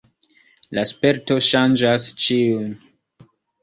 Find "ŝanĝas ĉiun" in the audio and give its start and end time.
1.51-2.77